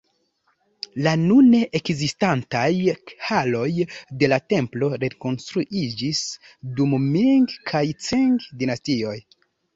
La 1.07 1.11
nune 1.25 1.59
ekzistantaj 1.79 2.71
haloj 3.25 3.67
de 4.23 4.31
la 4.33 4.41
templo 4.55 4.91
rekonstruiĝis 5.05 6.23
dum 6.81 6.99
Ming- 7.07 7.49
kaj 7.71 7.85
Ĉing-dinastioj. 8.09 9.17